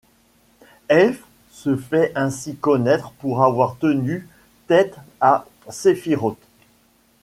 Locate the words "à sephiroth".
5.19-6.39